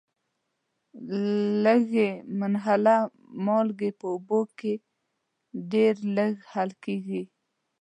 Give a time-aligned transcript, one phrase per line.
[1.63, 2.09] لږي
[2.39, 2.97] منحله
[3.45, 4.73] مالګې په اوبو کې
[5.71, 7.21] ډیر لږ حل کیږي.